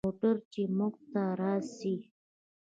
[0.05, 1.95] موټر چې موږ ته راسي.